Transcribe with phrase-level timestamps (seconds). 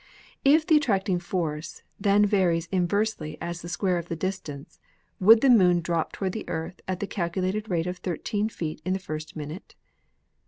[0.43, 4.79] If the attracting force then varies inversely as the square of the distance,
[5.19, 8.93] would the Moon drop toward the Earth at the calculated rate of thirteen feet in
[8.93, 9.75] the first minute?